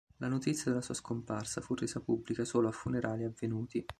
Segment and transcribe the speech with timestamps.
[0.17, 3.85] La notizia della sua scomparsa fu resa pubblica solo a funerali avvenuti.